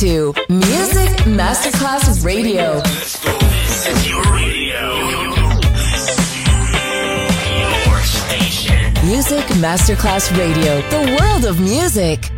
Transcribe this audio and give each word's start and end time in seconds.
To 0.00 0.32
Music 0.48 1.10
Masterclass 1.26 2.24
Radio. 2.24 2.76
Music 9.04 9.44
Masterclass 9.58 10.34
Radio, 10.38 10.80
the 10.88 11.18
world 11.20 11.44
of 11.44 11.60
music. 11.60 12.30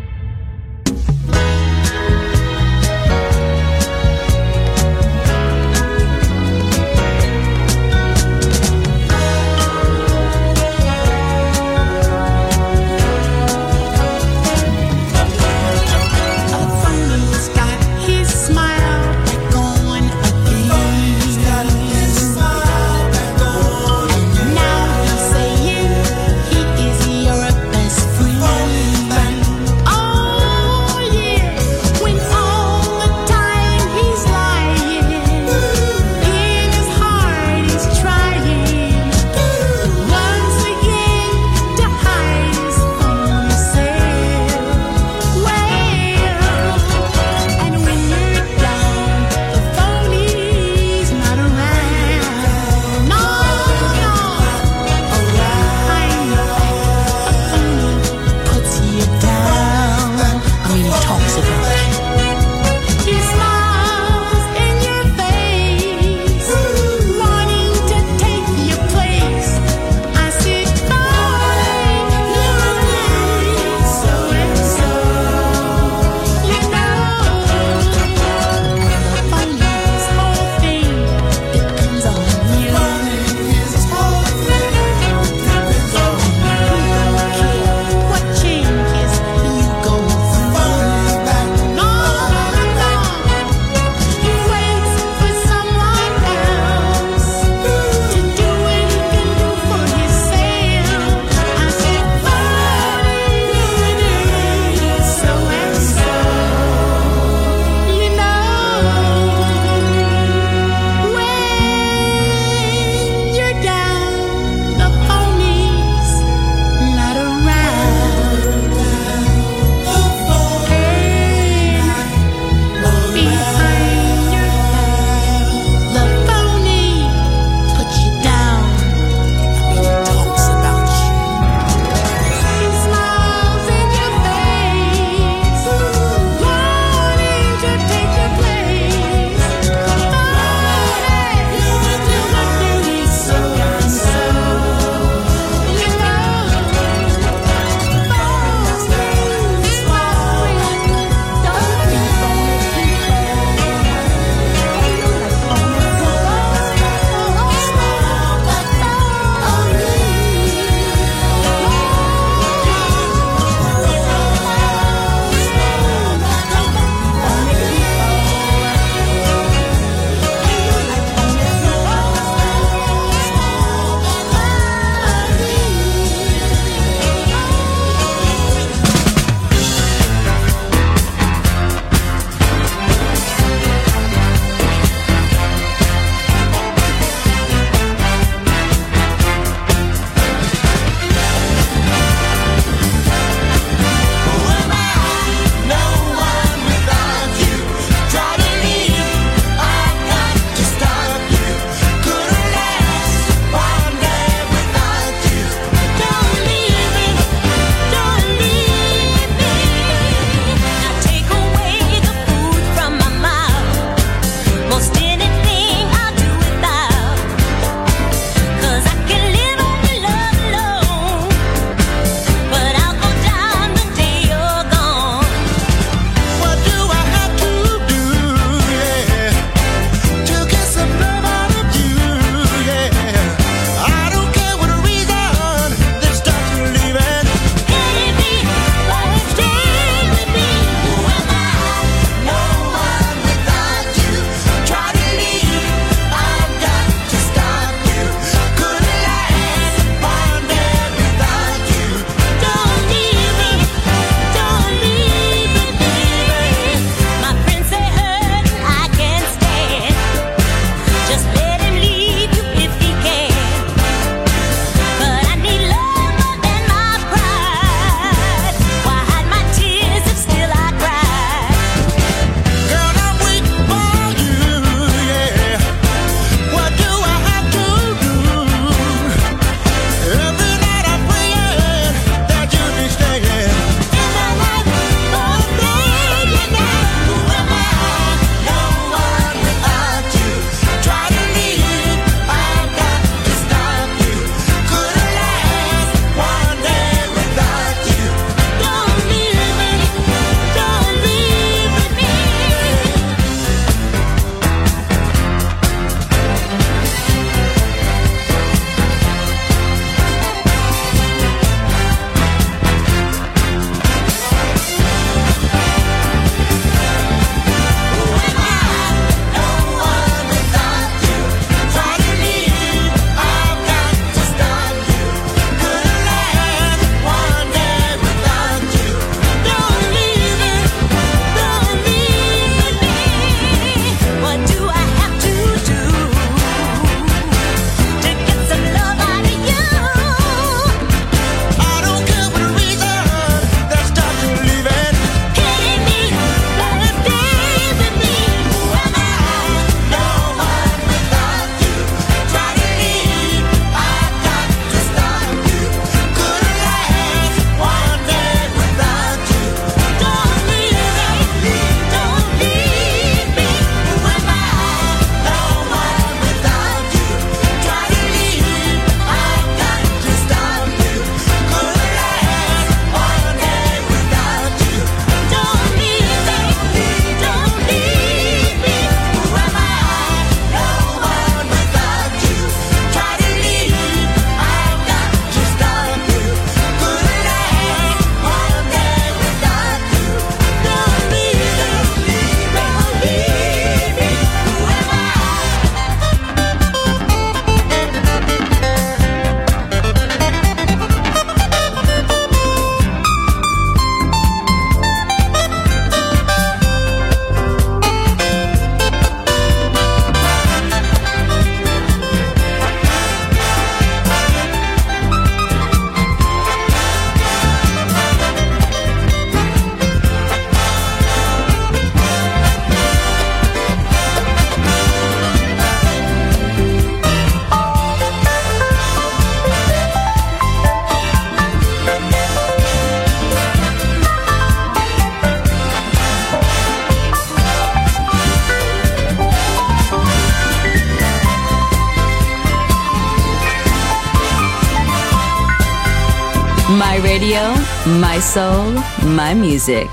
soul, 448.23 448.71
my 449.03 449.35
music. 449.35 449.89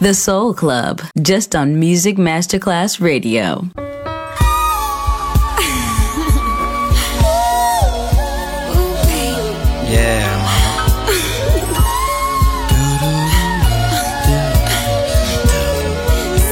The 0.00 0.14
Soul 0.14 0.54
Club, 0.54 1.02
just 1.20 1.56
on 1.56 1.80
Music 1.80 2.16
Masterclass 2.16 3.00
Radio. 3.00 3.68
yeah. 9.88 10.36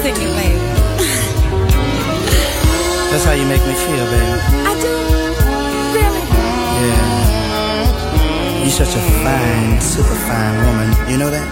Sing 0.03 0.15
it, 0.15 0.33
baby. 0.37 0.59
That's 3.11 3.25
how 3.25 3.33
you 3.33 3.47
make 3.47 3.65
me 3.65 3.75
feel, 3.75 4.05
baby. 4.12 4.41
I 4.67 4.75
do. 4.83 4.93
Really? 5.97 6.25
Yeah. 6.89 8.62
You're 8.62 8.71
such 8.71 8.95
a 8.97 9.14
super 9.95 10.18
fine 10.26 10.57
woman. 10.66 10.90
You 11.09 11.18
know 11.18 11.30
that? 11.30 11.47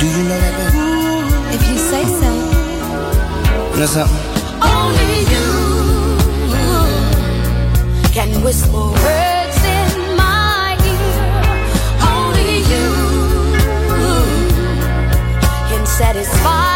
Do 0.00 0.06
you 0.08 0.22
know 0.28 0.38
that, 0.44 0.54
baby? 0.58 0.82
If 1.54 1.62
you 1.70 1.78
say 1.90 2.04
so. 2.20 2.30
You 3.74 3.78
know 3.80 3.86
something? 3.86 4.22
Only 4.74 5.12
you 5.34 5.48
can 8.16 8.42
whisper 8.42 8.86
words 9.04 9.60
in 9.78 10.16
my 10.16 10.74
ear. 10.92 11.14
Only 12.10 12.58
you 12.72 12.86
can 15.70 15.86
satisfy. 15.86 16.75